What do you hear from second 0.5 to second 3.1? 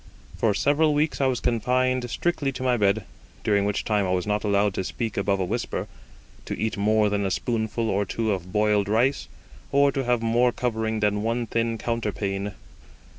several weeks I was confined strictly to my bed,